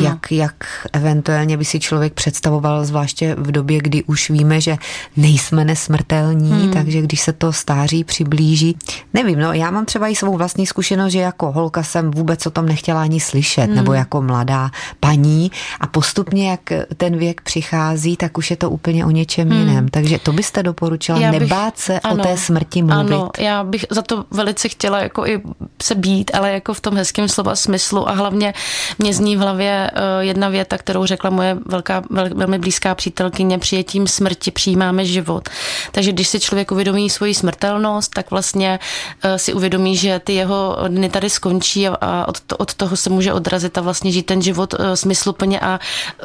jak, 0.00 0.32
jak 0.32 0.86
eventuálně 0.92 1.56
by 1.56 1.64
si 1.64 1.80
člověk 1.80 2.12
představoval, 2.12 2.84
zvláště 2.84 3.34
v 3.38 3.52
době, 3.52 3.80
kdy 3.80 4.04
už 4.04 4.30
víme, 4.30 4.60
že 4.60 4.76
nejsme 5.16 5.64
nesmrtelní, 5.64 6.50
hmm. 6.50 6.70
takže 6.70 7.02
když 7.02 7.20
se 7.20 7.32
to 7.32 7.52
stáří 7.52 8.04
přiblíží. 8.04 8.78
Nevím, 9.14 9.38
no 9.38 9.52
já 9.52 9.70
mám 9.70 9.84
třeba 9.84 10.08
i 10.08 10.14
svou 10.14 10.36
vlastní 10.36 10.66
zkušenost, 10.66 11.12
že 11.12 11.18
jako 11.18 11.52
holka 11.52 11.82
jsem 11.82 12.10
vůbec 12.10 12.46
o 12.46 12.50
tom 12.50 12.66
nechtěla 12.66 13.02
ani 13.02 13.20
slyšet, 13.20 13.66
hmm. 13.66 13.74
nebo 13.74 13.92
jako 13.92 14.22
mladá 14.22 14.70
paní 15.00 15.50
a 15.80 15.86
postupně, 15.86 16.50
jak 16.50 16.60
ten 16.96 17.16
věk 17.16 17.40
přichází, 17.40 18.16
tak 18.16 18.38
už 18.38 18.50
je 18.50 18.56
to 18.56 18.70
úplně 18.70 19.06
o 19.06 19.10
něčem 19.10 19.50
hmm. 19.50 19.58
jiném. 19.58 19.88
Takže 19.88 20.18
to 20.18 20.32
byste 20.32 20.62
doporučila, 20.62 21.18
já 21.18 21.30
bych, 21.30 21.40
nebát 21.40 21.78
se 21.78 22.00
ano, 22.00 22.24
o 22.24 22.26
té 22.30 22.36
smrti 22.36 22.82
mluvit. 22.82 23.14
Ano, 23.14 23.30
já 23.38 23.64
bych 23.64 23.84
za 23.90 24.02
to 24.02 24.24
velice 24.30 24.68
chtěla 24.68 25.00
jako 25.00 25.26
i 25.26 25.40
se 25.82 25.94
být, 25.94 26.30
ale 26.34 26.52
jako 26.52 26.74
v 26.74 26.80
tom 26.80 26.96
hezkém 26.96 27.28
slova 27.28 27.56
smyslu 27.56 28.08
a 28.08 28.12
hlavně 28.12 28.54
mě 28.98 29.14
zní 29.14 29.36
v 29.36 29.40
hlavě 29.40 29.90
eh, 29.94 30.00
jedna 30.24 30.48
věta, 30.48 30.78
kterou 30.78 31.06
řekla 31.06 31.30
moje 31.30 31.56
velká, 31.66 32.02
vel, 32.10 32.28
velmi 32.34 32.58
blízká 32.58 32.94
přítelkyně, 32.94 33.58
přijetím 33.58 34.06
smrti 34.06 34.50
přijímáme 34.50 35.04
život. 35.04 35.48
Takže 35.92 36.12
když 36.12 36.28
si 36.28 36.40
člověk 36.40 36.72
uvědomí 36.72 37.10
svoji 37.10 37.34
smrtelnost, 37.34 38.14
tak 38.14 38.30
vlastně 38.30 38.78
eh, 39.22 39.38
si 39.38 39.54
uvědomí, 39.54 39.96
že 39.96 40.18
ty 40.18 40.34
jeho 40.34 40.76
dny 40.88 41.08
tady 41.08 41.30
skončí 41.30 41.88
a 41.88 42.28
od, 42.28 42.40
to, 42.40 42.56
od 42.56 42.74
toho 42.74 42.96
se 42.96 43.10
může 43.10 43.32
odrazit 43.32 43.78
a 43.78 43.80
vlastně 43.80 44.12
žít 44.12 44.22
ten 44.22 44.42
život 44.42 44.74
eh, 44.74 44.96
smysluplně 44.96 45.60
a 45.60 45.80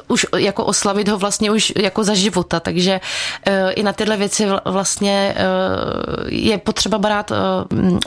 už 0.07 0.25
jako 0.37 0.65
oslavit 0.65 1.07
ho 1.07 1.17
vlastně 1.17 1.51
už 1.51 1.73
jako 1.75 2.03
za 2.03 2.13
života. 2.13 2.59
Takže 2.59 3.01
i 3.75 3.83
na 3.83 3.93
tyhle 3.93 4.17
věci 4.17 4.47
vlastně 4.65 5.35
je 6.27 6.57
potřeba 6.57 6.97
brát 6.97 7.31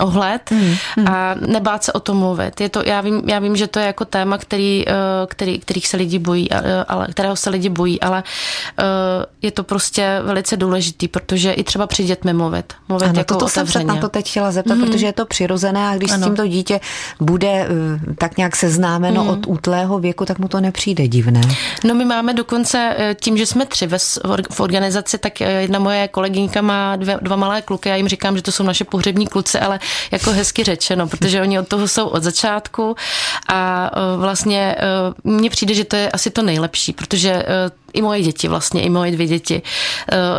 ohled 0.01 0.51
hmm. 0.51 0.75
a 1.09 1.35
nebát 1.47 1.85
se 1.85 1.93
o 1.93 2.01
tom 2.01 2.17
mluvit. 2.17 2.61
Je 2.61 2.69
to, 2.69 2.83
já, 2.87 3.01
vím, 3.01 3.23
já 3.27 3.39
vím, 3.39 3.57
že 3.57 3.67
to 3.67 3.79
je 3.79 3.87
jako 3.87 4.05
téma, 4.05 4.39
který, 4.39 4.85
který, 5.29 5.59
kterých 5.59 5.89
se 5.89 5.97
lidi 5.97 6.19
bojí, 6.19 6.51
ale, 6.89 7.07
kterého 7.11 7.37
se 7.37 7.51
lidi 7.51 7.69
bojí, 7.69 8.01
ale 8.01 8.23
je 9.43 9.51
to 9.51 9.65
prostě 9.65 10.21
velice 10.23 10.57
důležitý, 10.57 11.09
protože 11.09 11.53
i 11.53 11.65
třeba 11.65 11.87
při 11.87 12.05
dětmi 12.05 12.33
mluvit. 12.33 12.73
Mluvit 12.89 13.09
ano, 13.09 13.19
jako 13.19 13.35
to 13.35 13.49
jsem 13.49 13.67
se 13.67 13.85
na 13.85 13.97
to 13.97 14.09
teď 14.09 14.31
chtěla 14.31 14.53
zeptat, 14.53 14.75
mm. 14.75 14.81
protože 14.81 15.07
je 15.07 15.13
to 15.13 15.27
přirozené 15.27 15.89
a 15.89 15.97
když 15.97 16.11
ano. 16.11 16.23
s 16.23 16.27
tím 16.27 16.37
to 16.37 16.47
dítě 16.47 16.81
bude 17.21 17.49
eh, 17.49 17.69
tak 18.19 18.37
nějak 18.37 18.57
seznámeno 18.57 19.25
mm. 19.25 19.31
od 19.31 19.47
útlého 19.47 19.99
věku, 19.99 20.25
tak 20.25 20.39
mu 20.39 20.49
to 20.49 20.61
nepřijde 20.61 21.09
divné. 21.09 21.41
No 21.85 21.95
my 21.95 22.05
máme 22.05 22.35
dokonce 22.35 22.95
eh, 22.99 23.15
tím, 23.21 23.37
že 23.37 23.47
jsme 23.47 23.67
tři 23.67 23.87
ve, 23.87 23.99
v 24.51 24.61
organizaci, 24.61 25.19
tak 25.19 25.41
eh, 25.41 25.51
jedna 25.51 25.79
moje 25.79 26.09
kolegyňka 26.09 26.63
má 26.63 26.97
dvě, 26.97 27.19
dva 27.23 27.37
malé 27.37 27.63
kluky, 27.63 27.76
já 27.87 27.97
jim 27.97 28.09
říkám, 28.09 28.37
že 28.37 28.43
to 28.43 28.53
jsou 28.53 28.63
naše 28.63 28.85
pohřební 28.85 29.27
kluci, 29.27 29.59
ale 29.59 29.81
jako 30.11 30.31
hezky 30.31 30.65
řečeno, 30.65 31.07
protože 31.09 31.43
oni 31.43 31.59
od 31.59 31.69
toho 31.69 31.89
jsou 31.89 32.07
od 32.07 32.23
začátku 32.23 32.97
a 33.49 33.91
vlastně 34.17 34.77
mně 35.25 35.51
přijde, 35.51 35.75
že 35.75 35.85
to 35.85 35.97
je 35.97 36.11
asi 36.11 36.31
to 36.31 36.43
nejlepší, 36.43 36.93
protože 36.93 37.43
i 37.93 38.03
moje 38.03 38.23
děti 38.23 38.49
vlastně, 38.49 38.83
i 38.83 38.91
moje 38.91 39.11
dvě 39.13 39.27
děti 39.27 39.63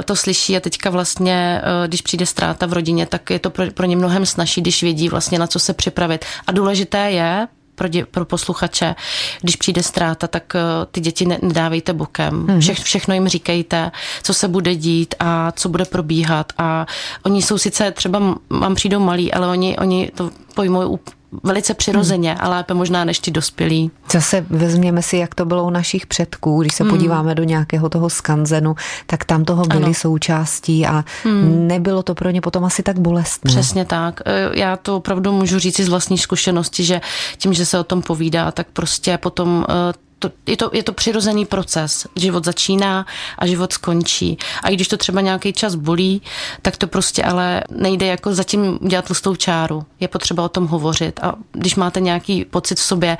to 0.06 0.16
slyší 0.16 0.58
a 0.58 0.60
teďka 0.60 0.90
vlastně, 0.90 1.62
když 1.88 2.02
přijde 2.02 2.26
ztráta 2.26 2.66
v 2.66 2.74
rodině, 2.74 3.06
tak 3.06 3.30
je 3.30 3.40
to 3.40 3.50
pro, 3.50 3.72
pro 3.72 3.86
ně 3.86 3.96
mnohem 3.96 4.26
snažší, 4.26 4.62
když 4.62 4.84
vědí 4.84 5.10
vlastně 5.10 5.40
na 5.40 5.48
co 5.48 5.60
se 5.60 5.74
připravit. 5.74 6.26
A 6.48 6.52
důležité 6.52 7.12
je, 7.12 7.48
pro, 7.78 7.88
dě, 7.88 8.06
pro 8.06 8.26
posluchače, 8.26 8.96
když 9.42 9.56
přijde 9.56 9.84
ztráta, 9.84 10.28
tak 10.28 10.54
uh, 10.56 10.62
ty 10.92 11.00
děti 11.00 11.26
ne, 11.26 11.40
nedávejte 11.42 11.94
bokem. 11.94 12.48
Mm-hmm. 12.48 12.60
Vše, 12.60 12.74
všechno 12.74 13.14
jim 13.14 13.28
říkejte, 13.28 13.92
co 14.24 14.34
se 14.34 14.48
bude 14.48 14.76
dít 14.76 15.16
a 15.20 15.52
co 15.52 15.70
bude 15.70 15.86
probíhat. 15.86 16.54
A 16.58 16.86
oni 17.24 17.42
jsou 17.42 17.58
sice 17.58 17.92
třeba, 17.92 18.36
mám 18.50 18.76
přijdou 18.76 19.00
malí, 19.00 19.34
ale 19.34 19.48
oni, 19.48 19.78
oni 19.78 20.12
to 20.16 20.32
pojmou 20.58 21.00
velice 21.44 21.74
přirozeně 21.74 22.32
hmm. 22.32 22.42
a 22.42 22.50
lépe 22.50 22.74
možná 22.74 23.06
než 23.06 23.20
ti 23.20 23.32
dospělí. 23.32 23.92
Zase 24.12 24.46
vezměme 24.50 25.02
si, 25.02 25.18
jak 25.18 25.36
to 25.36 25.46
bylo 25.46 25.64
u 25.64 25.70
našich 25.70 26.08
předků, 26.08 26.62
když 26.62 26.74
se 26.76 26.84
hmm. 26.84 26.92
podíváme 26.92 27.36
do 27.36 27.44
nějakého 27.44 27.90
toho 27.90 28.10
skanzenu, 28.10 28.76
tak 29.06 29.26
tam 29.26 29.46
toho 29.46 29.64
byly 29.66 29.84
ano. 29.84 29.94
součástí 29.94 30.86
a 30.86 31.06
hmm. 31.24 31.68
nebylo 31.68 32.04
to 32.04 32.16
pro 32.16 32.30
ně 32.30 32.42
potom 32.42 32.66
asi 32.66 32.84
tak 32.84 33.00
bolestné. 33.00 33.50
Přesně 33.50 33.86
tak. 33.86 34.22
E, 34.26 34.60
já 34.60 34.78
to 34.78 34.98
opravdu 34.98 35.32
můžu 35.32 35.60
říct 35.60 35.80
z 35.80 35.90
vlastní 35.90 36.18
zkušenosti, 36.18 36.84
že 36.84 37.02
tím, 37.38 37.54
že 37.54 37.66
se 37.66 37.80
o 37.80 37.84
tom 37.84 38.02
povídá, 38.02 38.52
tak 38.52 38.68
prostě 38.74 39.18
potom 39.18 39.66
e, 39.70 40.07
to, 40.20 40.32
je, 40.48 40.58
to, 40.58 40.70
je 40.74 40.84
to 40.84 40.94
přirozený 40.94 41.46
proces. 41.46 42.08
Život 42.16 42.46
začíná 42.46 43.06
a 43.38 43.48
život 43.48 43.74
skončí. 43.74 44.38
A 44.64 44.70
i 44.70 44.76
když 44.76 44.88
to 44.88 44.98
třeba 44.98 45.22
nějaký 45.22 45.54
čas 45.54 45.76
bolí, 45.76 46.22
tak 46.62 46.78
to 46.78 46.88
prostě 46.88 47.24
ale 47.24 47.64
nejde 47.70 48.06
jako 48.06 48.34
zatím 48.34 48.80
dělat 48.88 49.06
tlustou 49.06 49.36
čáru. 49.36 49.86
Je 50.00 50.08
potřeba 50.08 50.44
o 50.44 50.50
tom 50.50 50.68
hovořit. 50.68 51.20
A 51.24 51.36
když 51.52 51.76
máte 51.76 52.00
nějaký 52.00 52.46
pocit 52.46 52.80
v 52.80 52.84
sobě, 52.84 53.18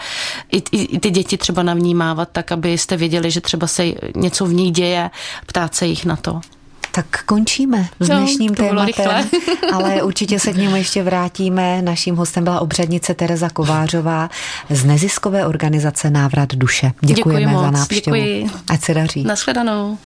i, 0.52 0.58
i, 0.58 0.84
i 0.84 1.00
ty 1.00 1.10
děti 1.10 1.38
třeba 1.38 1.64
navnímávat, 1.64 2.30
tak 2.32 2.52
abyste 2.52 2.98
věděli, 2.98 3.32
že 3.32 3.42
třeba 3.42 3.68
se 3.68 3.84
něco 4.16 4.46
v 4.46 4.54
nich 4.54 4.72
děje, 4.72 5.10
ptát 5.46 5.76
se 5.76 5.86
jich 5.86 6.06
na 6.06 6.16
to. 6.16 6.42
Tak 6.98 7.24
končíme 7.26 7.88
s 8.00 8.10
no, 8.10 8.18
dnešním 8.18 8.52
no, 8.52 8.56
tématem, 8.56 9.30
ale 9.74 10.04
určitě 10.04 10.40
se 10.40 10.54
k 10.54 10.58
němu 10.58 10.76
ještě 10.76 11.04
vrátíme. 11.04 11.82
Naším 11.82 12.16
hostem 12.16 12.44
byla 12.44 12.60
obřadnice 12.60 13.14
Tereza 13.14 13.50
Kovářová 13.50 14.30
z 14.70 14.86
neziskové 14.86 15.46
organizace 15.46 16.10
Návrat 16.10 16.56
duše. 16.56 16.92
Děkujeme 17.02 17.42
Děkuji 17.42 17.62
za 17.62 17.72
návštěvu. 17.72 18.16
Děkuji. 18.16 18.48
Ať 18.70 18.84
se 18.84 18.94
daří. 18.94 19.24
Naschledanou. 19.24 19.96